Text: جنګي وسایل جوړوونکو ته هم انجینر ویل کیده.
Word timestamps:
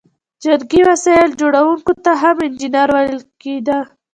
جنګي 0.43 0.81
وسایل 0.89 1.29
جوړوونکو 1.39 1.91
ته 2.03 2.11
هم 2.21 2.37
انجینر 2.45 2.89
ویل 2.95 3.17
کیده. 3.41 3.79